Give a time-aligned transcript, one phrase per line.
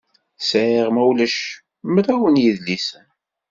[0.49, 1.37] Sɛiɣ, ma ulac,
[1.93, 3.07] mraw n yidlisen.